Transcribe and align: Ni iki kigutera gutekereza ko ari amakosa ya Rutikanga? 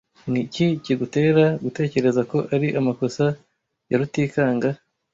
Ni 0.31 0.39
iki 0.45 0.65
kigutera 0.83 1.43
gutekereza 1.63 2.21
ko 2.31 2.37
ari 2.55 2.67
amakosa 2.79 3.25
ya 3.89 3.97
Rutikanga? 3.99 4.69